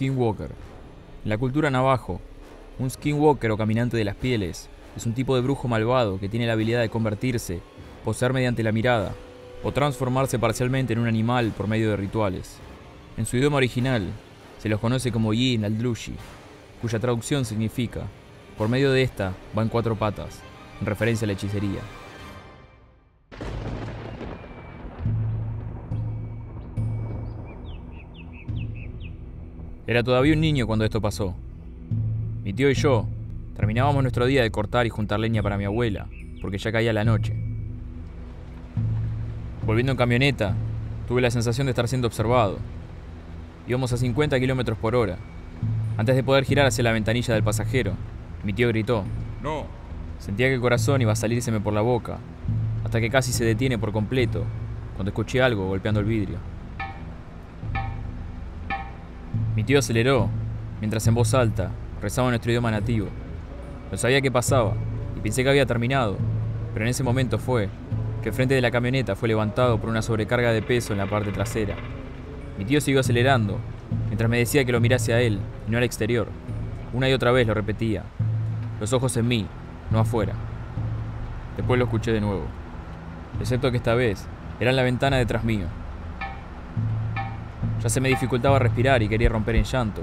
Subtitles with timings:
[0.00, 0.48] Skinwalker.
[1.24, 2.22] En la cultura navajo,
[2.78, 6.46] un skinwalker o caminante de las pieles es un tipo de brujo malvado que tiene
[6.46, 7.60] la habilidad de convertirse,
[8.02, 9.12] poseer mediante la mirada
[9.62, 12.56] o transformarse parcialmente en un animal por medio de rituales.
[13.18, 14.08] En su idioma original,
[14.58, 16.14] se los conoce como Yin al-Dlushi,
[16.80, 18.06] cuya traducción significa,
[18.56, 20.40] por medio de esta va en cuatro patas,
[20.80, 21.80] en referencia a la hechicería.
[29.90, 31.34] Era todavía un niño cuando esto pasó.
[32.44, 33.08] Mi tío y yo
[33.56, 36.06] terminábamos nuestro día de cortar y juntar leña para mi abuela,
[36.40, 37.34] porque ya caía la noche.
[39.66, 40.54] Volviendo en camioneta,
[41.08, 42.58] tuve la sensación de estar siendo observado.
[43.66, 45.16] Íbamos a 50 kilómetros por hora.
[45.96, 47.94] Antes de poder girar hacia la ventanilla del pasajero,
[48.44, 49.02] mi tío gritó:
[49.42, 49.66] No.
[50.20, 52.18] Sentía que el corazón iba a salírseme por la boca,
[52.84, 54.44] hasta que casi se detiene por completo
[54.94, 56.38] cuando escuché algo golpeando el vidrio.
[59.60, 60.30] Mi tío aceleró,
[60.80, 63.08] mientras en voz alta rezaba nuestro idioma nativo.
[63.92, 64.72] No sabía qué pasaba
[65.18, 66.16] y pensé que había terminado,
[66.72, 67.68] pero en ese momento fue
[68.22, 71.04] que el frente de la camioneta fue levantado por una sobrecarga de peso en la
[71.04, 71.76] parte trasera.
[72.56, 73.58] Mi tío siguió acelerando,
[74.06, 75.38] mientras me decía que lo mirase a él
[75.68, 76.28] y no al exterior.
[76.94, 78.04] Una y otra vez lo repetía.
[78.80, 79.46] Los ojos en mí,
[79.90, 80.32] no afuera.
[81.58, 82.46] Después lo escuché de nuevo.
[83.38, 84.26] Excepto que esta vez
[84.58, 85.66] era en la ventana detrás mío.
[87.82, 90.02] Ya se me dificultaba respirar y quería romper en llanto.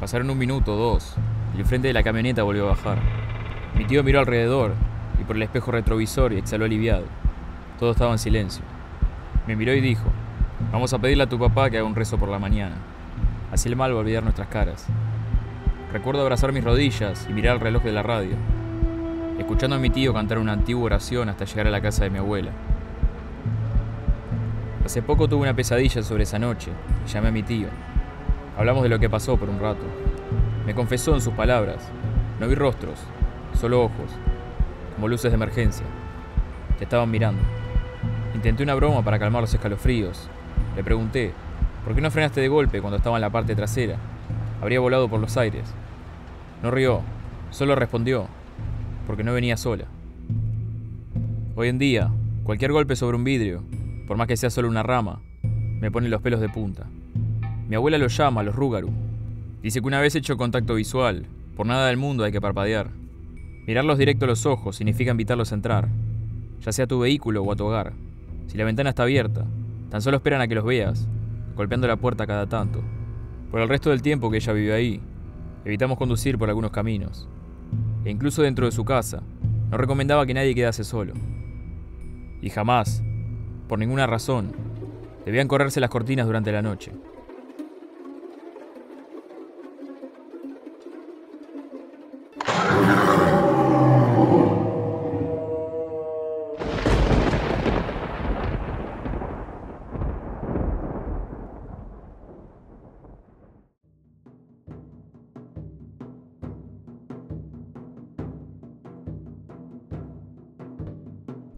[0.00, 1.14] Pasaron un minuto dos,
[1.56, 2.98] el frente de la camioneta volvió a bajar.
[3.76, 4.74] Mi tío miró alrededor
[5.20, 7.04] y por el espejo retrovisor y exhaló aliviado.
[7.78, 8.64] Todo estaba en silencio.
[9.46, 10.04] Me miró y dijo,
[10.72, 12.74] vamos a pedirle a tu papá que haga un rezo por la mañana.
[13.52, 14.86] Así el mal va a olvidar nuestras caras.
[15.92, 18.36] Recuerdo abrazar mis rodillas y mirar el reloj de la radio,
[19.38, 22.18] escuchando a mi tío cantar una antigua oración hasta llegar a la casa de mi
[22.18, 22.50] abuela.
[24.86, 26.70] Hace poco tuve una pesadilla sobre esa noche
[27.12, 27.66] llamé a mi tío.
[28.56, 29.82] Hablamos de lo que pasó por un rato.
[30.64, 31.90] Me confesó en sus palabras.
[32.38, 33.00] No vi rostros,
[33.58, 34.12] solo ojos,
[34.94, 35.84] como luces de emergencia.
[36.78, 37.42] Te estaban mirando.
[38.32, 40.28] Intenté una broma para calmar los escalofríos.
[40.76, 41.32] Le pregunté,
[41.84, 43.96] ¿por qué no frenaste de golpe cuando estaba en la parte trasera?
[44.62, 45.64] Habría volado por los aires.
[46.62, 47.00] No rió,
[47.50, 48.28] solo respondió,
[49.08, 49.86] porque no venía sola.
[51.56, 52.08] Hoy en día,
[52.44, 53.64] cualquier golpe sobre un vidrio,
[54.06, 56.86] por más que sea solo una rama, me pone los pelos de punta.
[57.68, 58.90] Mi abuela lo llama los Rugaru.
[59.62, 62.90] Dice que una vez hecho contacto visual, por nada del mundo hay que parpadear.
[63.66, 65.88] Mirarlos directo a los ojos significa invitarlos a entrar,
[66.60, 67.94] ya sea a tu vehículo o a tu hogar.
[68.46, 69.44] Si la ventana está abierta,
[69.90, 71.08] tan solo esperan a que los veas,
[71.56, 72.82] golpeando la puerta cada tanto.
[73.50, 75.00] Por el resto del tiempo que ella vive ahí,
[75.64, 77.28] evitamos conducir por algunos caminos.
[78.04, 79.22] E incluso dentro de su casa,
[79.70, 81.14] no recomendaba que nadie quedase solo.
[82.40, 83.02] Y jamás,
[83.68, 84.52] por ninguna razón,
[85.24, 86.92] debían correrse las cortinas durante la noche.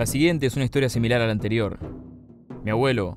[0.00, 1.78] La siguiente es una historia similar a la anterior.
[2.64, 3.16] Mi abuelo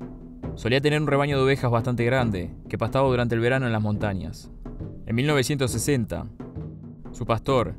[0.54, 3.80] solía tener un rebaño de ovejas bastante grande que pastaba durante el verano en las
[3.80, 4.50] montañas.
[5.06, 6.26] En 1960,
[7.10, 7.74] su pastor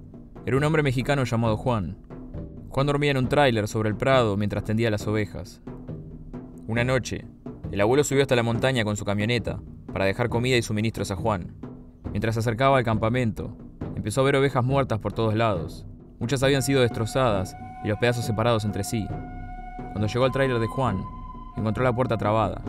[0.47, 1.99] era un hombre mexicano llamado Juan.
[2.69, 5.61] Juan dormía en un tráiler sobre el prado mientras tendía las ovejas.
[6.65, 7.25] Una noche,
[7.71, 9.61] el abuelo subió hasta la montaña con su camioneta
[9.93, 11.53] para dejar comida y suministros a Juan.
[12.09, 13.55] Mientras se acercaba al campamento,
[13.95, 15.85] empezó a ver ovejas muertas por todos lados.
[16.19, 19.05] Muchas habían sido destrozadas y los pedazos separados entre sí.
[19.91, 21.01] Cuando llegó al tráiler de Juan,
[21.57, 22.61] encontró la puerta trabada.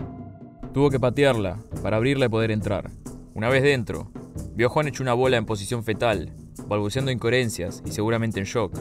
[0.72, 2.90] Tuvo que patearla para abrirla y poder entrar.
[3.34, 4.10] Una vez dentro,
[4.54, 6.32] vio a Juan hecho una bola en posición fetal,
[6.68, 8.72] balbuceando incoherencias y seguramente en shock.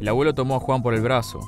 [0.00, 1.40] El abuelo tomó a Juan por el brazo,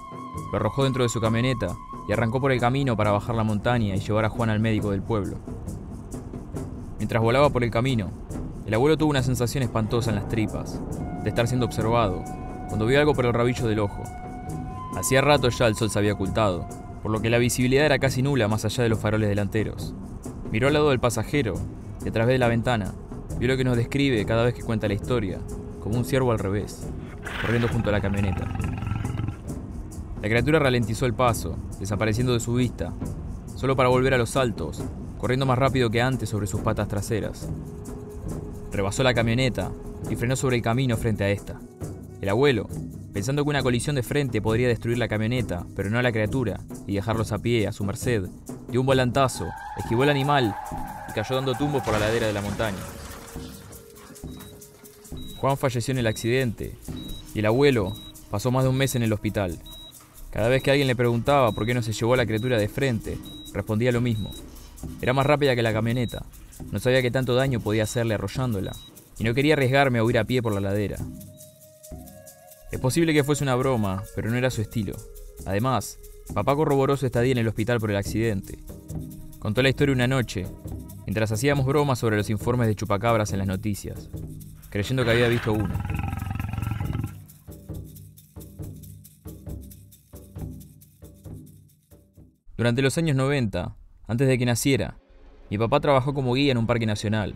[0.51, 1.77] lo arrojó dentro de su camioneta
[2.09, 4.91] y arrancó por el camino para bajar la montaña y llevar a Juan al médico
[4.91, 5.39] del pueblo.
[6.99, 8.11] Mientras volaba por el camino,
[8.67, 10.81] el abuelo tuvo una sensación espantosa en las tripas,
[11.23, 12.25] de estar siendo observado
[12.69, 14.03] cuando vio algo por el rabillo del ojo.
[14.97, 16.67] Hacía rato ya el sol se había ocultado,
[17.03, 19.95] por lo que la visibilidad era casi nula más allá de los faroles delanteros.
[20.53, 21.55] Miró al lado del pasajero
[22.05, 22.93] y a través de la ventana
[23.39, 25.39] vio lo que nos describe cada vez que cuenta la historia,
[25.81, 26.87] como un ciervo al revés,
[27.41, 28.47] corriendo junto a la camioneta.
[30.23, 32.93] La criatura ralentizó el paso, desapareciendo de su vista,
[33.57, 34.83] solo para volver a los saltos,
[35.19, 37.49] corriendo más rápido que antes sobre sus patas traseras.
[38.71, 39.71] Rebasó la camioneta
[40.08, 41.61] y frenó sobre el camino frente a esta.
[42.20, 42.69] El abuelo,
[43.12, 46.61] pensando que una colisión de frente podría destruir la camioneta, pero no a la criatura,
[46.87, 48.25] y dejarlos a pie, a su merced,
[48.69, 49.49] dio un volantazo,
[49.79, 50.55] esquivó el animal
[51.08, 52.79] y cayó dando tumbos por la ladera de la montaña.
[55.38, 56.76] Juan falleció en el accidente
[57.35, 57.94] y el abuelo
[58.31, 59.58] pasó más de un mes en el hospital.
[60.31, 62.69] Cada vez que alguien le preguntaba por qué no se llevó a la criatura de
[62.69, 63.19] frente,
[63.52, 64.31] respondía lo mismo.
[65.00, 66.25] Era más rápida que la camioneta.
[66.70, 68.73] No sabía qué tanto daño podía hacerle arrollándola
[69.21, 70.97] y no quería arriesgarme a huir a pie por la ladera.
[72.73, 74.97] Es posible que fuese una broma, pero no era su estilo.
[75.45, 75.99] Además,
[76.33, 78.59] papá corroboró su estadía en el hospital por el accidente.
[79.39, 80.47] Contó la historia una noche,
[81.05, 84.09] mientras hacíamos bromas sobre los informes de chupacabras en las noticias,
[84.71, 85.75] creyendo que había visto uno.
[92.57, 93.77] Durante los años 90,
[94.07, 94.97] antes de que naciera,
[95.51, 97.35] mi papá trabajó como guía en un parque nacional.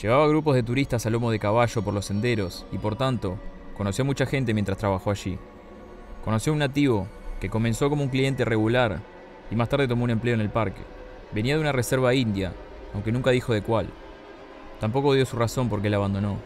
[0.00, 3.38] Llevaba grupos de turistas a lomo de caballo por los senderos y por tanto
[3.76, 5.38] conoció a mucha gente mientras trabajó allí.
[6.24, 7.06] Conoció a un nativo
[7.40, 9.00] que comenzó como un cliente regular
[9.50, 10.80] y más tarde tomó un empleo en el parque.
[11.32, 12.52] Venía de una reserva india,
[12.94, 13.88] aunque nunca dijo de cuál.
[14.80, 16.36] Tampoco dio su razón por qué la abandonó.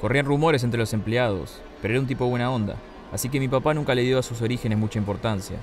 [0.00, 2.76] Corrían rumores entre los empleados, pero era un tipo buena onda,
[3.12, 5.56] así que mi papá nunca le dio a sus orígenes mucha importancia.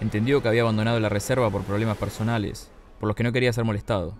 [0.00, 2.70] Entendió que había abandonado la reserva por problemas personales,
[3.00, 4.14] por los que no quería ser molestado.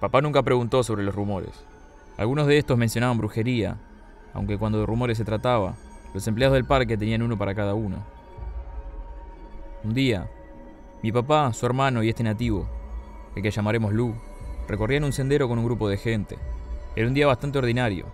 [0.00, 1.64] Papá nunca preguntó sobre los rumores.
[2.16, 3.78] Algunos de estos mencionaban brujería,
[4.32, 5.74] aunque cuando de rumores se trataba,
[6.14, 7.96] los empleados del parque tenían uno para cada uno.
[9.82, 10.28] Un día,
[11.02, 12.68] mi papá, su hermano y este nativo,
[13.34, 14.14] el que llamaremos Lu,
[14.68, 16.38] recorrían un sendero con un grupo de gente.
[16.94, 18.06] Era un día bastante ordinario.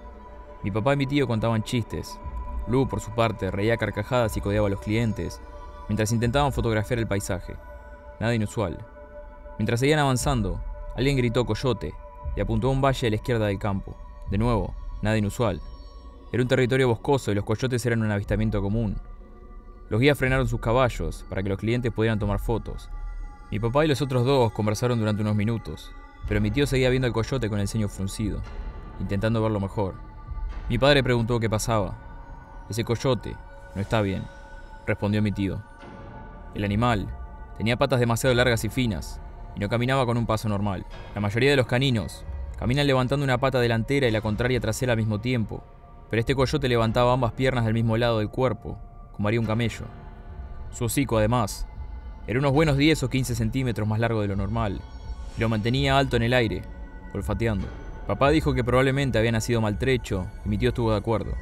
[0.62, 2.18] Mi papá y mi tío contaban chistes.
[2.66, 5.40] Lu, por su parte, reía carcajadas y codeaba a los clientes,
[5.88, 7.56] mientras intentaban fotografiar el paisaje.
[8.20, 8.78] Nada inusual.
[9.58, 10.60] Mientras seguían avanzando,
[10.96, 11.94] alguien gritó coyote
[12.36, 13.96] y apuntó a un valle a la izquierda del campo.
[14.30, 15.60] De nuevo, nada inusual.
[16.32, 18.96] Era un territorio boscoso y los coyotes eran un avistamiento común.
[19.88, 22.88] Los guías frenaron sus caballos para que los clientes pudieran tomar fotos.
[23.50, 25.92] Mi papá y los otros dos conversaron durante unos minutos,
[26.26, 28.40] pero mi tío seguía viendo al coyote con el ceño fruncido,
[28.98, 29.94] intentando verlo mejor.
[30.68, 31.94] Mi padre preguntó qué pasaba.
[32.68, 33.36] Ese coyote
[33.74, 34.24] no está bien,
[34.86, 35.62] respondió mi tío.
[36.54, 37.06] El animal
[37.58, 39.20] tenía patas demasiado largas y finas,
[39.56, 40.86] y no caminaba con un paso normal.
[41.14, 42.24] La mayoría de los caninos
[42.58, 45.62] caminan levantando una pata delantera y la contraria trasera al mismo tiempo,
[46.10, 48.78] pero este coyote levantaba ambas piernas del mismo lado del cuerpo,
[49.12, 49.86] como haría un camello.
[50.70, 51.66] Su hocico, además,
[52.26, 54.80] era unos buenos 10 o 15 centímetros más largo de lo normal,
[55.38, 56.62] lo mantenía alto en el aire,
[57.12, 57.66] olfateando.
[58.06, 61.32] Papá dijo que probablemente había nacido maltrecho, y mi tío estuvo de acuerdo.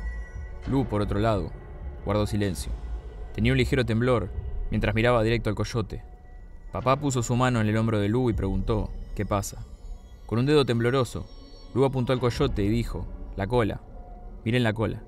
[0.69, 1.51] Lu, por otro lado,
[2.05, 2.73] guardó silencio.
[3.35, 4.31] Tenía un ligero temblor,
[4.71, 6.05] mientras miraba directo al coyote.
[6.73, 9.67] Papá puso su mano en el hombro de Lu y preguntó, ¿qué pasa?
[10.25, 11.27] Con un dedo tembloroso,
[11.75, 13.83] Lu apuntó al coyote y dijo, la cola.
[14.43, 15.03] Miren la cola.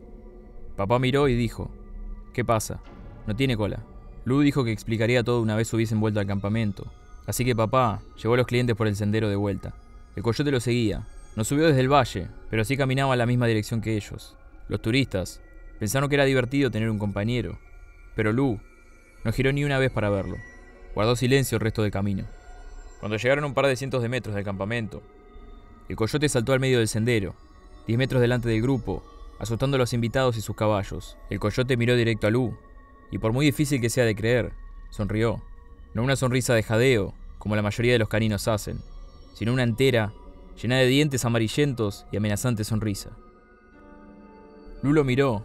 [0.77, 1.71] Papá miró y dijo,
[2.35, 2.81] ¿qué pasa?
[3.27, 3.83] No tiene cola.
[4.27, 6.93] Lu dijo que explicaría todo una vez hubiesen vuelto al campamento.
[7.27, 9.75] Así que papá llevó a los clientes por el sendero de vuelta.
[10.17, 11.07] El coyote lo seguía.
[11.35, 14.37] No subió desde el valle, pero sí caminaba en la misma dirección que ellos.
[14.69, 15.41] Los turistas
[15.79, 17.59] pensaron que era divertido tener un compañero,
[18.15, 18.61] pero Lu
[19.25, 20.37] no giró ni una vez para verlo.
[20.95, 22.25] Guardó silencio el resto del camino.
[23.01, 25.03] Cuando llegaron a un par de cientos de metros del campamento,
[25.89, 27.35] el coyote saltó al medio del sendero,
[27.87, 29.03] diez metros delante del grupo,
[29.39, 31.19] asustando a los invitados y sus caballos.
[31.29, 32.57] El coyote miró directo a Lu,
[33.11, 34.53] y por muy difícil que sea de creer,
[34.91, 35.43] sonrió.
[35.93, 38.81] No una sonrisa de jadeo, como la mayoría de los caninos hacen,
[39.35, 40.13] sino una entera,
[40.61, 43.11] llena de dientes amarillentos y amenazante sonrisa.
[44.83, 45.45] Lu lo miró,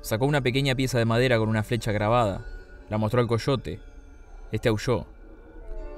[0.00, 2.46] sacó una pequeña pieza de madera con una flecha grabada,
[2.88, 3.80] la mostró al coyote.
[4.54, 5.04] Este aulló.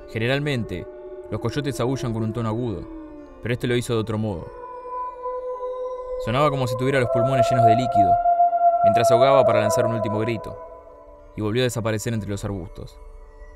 [0.08, 0.86] Generalmente,
[1.30, 2.88] los coyotes aullan con un tono agudo,
[3.42, 4.50] pero este lo hizo de otro modo.
[6.24, 8.10] Sonaba como si tuviera los pulmones llenos de líquido,
[8.84, 10.58] mientras ahogaba para lanzar un último grito,
[11.36, 12.98] y volvió a desaparecer entre los arbustos.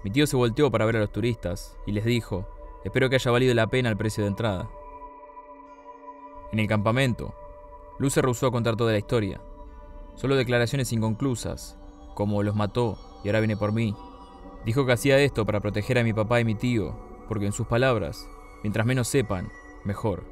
[0.04, 2.46] Mi tío se volteó para ver a los turistas y les dijo,
[2.84, 4.68] espero que haya valido la pena el precio de entrada.
[6.52, 7.34] En el campamento,
[7.98, 9.40] Luz se rehusó a contar toda la historia,
[10.14, 11.78] solo declaraciones inconclusas,
[12.14, 13.96] como los mató y ahora viene por mí.
[14.64, 16.94] Dijo que hacía esto para proteger a mi papá y mi tío,
[17.28, 18.28] porque en sus palabras,
[18.62, 19.50] mientras menos sepan,
[19.84, 20.24] mejor.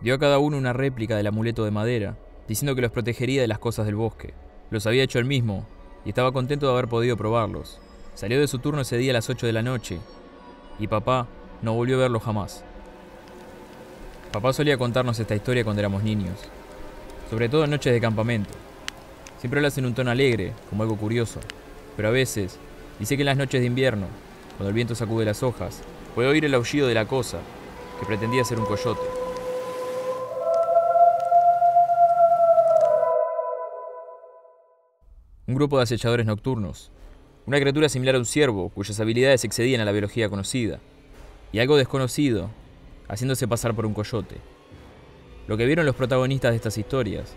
[0.00, 3.48] Dio a cada uno una réplica del amuleto de madera, diciendo que los protegería de
[3.48, 4.32] las cosas del bosque.
[4.70, 5.66] Los había hecho él mismo,
[6.04, 7.80] y estaba contento de haber podido probarlos.
[8.14, 9.98] Salió de su turno ese día a las 8 de la noche,
[10.78, 11.26] y papá
[11.60, 12.64] no volvió a verlo jamás.
[14.32, 16.38] Papá solía contarnos esta historia cuando éramos niños,
[17.30, 18.50] sobre todo en noches de campamento.
[19.38, 21.40] Siempre hace en un tono alegre, como algo curioso,
[21.96, 22.58] pero a veces
[22.98, 24.06] dice que en las noches de invierno,
[24.56, 25.82] cuando el viento sacude las hojas,
[26.14, 27.38] puede oír el aullido de la cosa,
[27.98, 29.00] que pretendía ser un coyote.
[35.48, 36.90] un grupo de acechadores nocturnos,
[37.46, 40.78] una criatura similar a un ciervo cuyas habilidades excedían a la biología conocida,
[41.52, 42.50] y algo desconocido,
[43.08, 44.36] haciéndose pasar por un coyote.
[45.46, 47.32] Lo que vieron los protagonistas de estas historias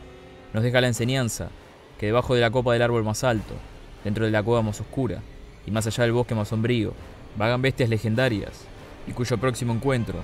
[0.54, 1.52] nos deja la enseñanza
[1.98, 3.54] que debajo de la copa del árbol más alto,
[4.04, 5.22] dentro de la cueva más oscura
[5.66, 6.94] y más allá del bosque más sombrío,
[7.38, 8.66] vagan bestias legendarias
[9.08, 10.20] y cuyo próximo encuentro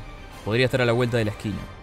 [0.46, 1.77] podría estar a la vuelta de la esquina.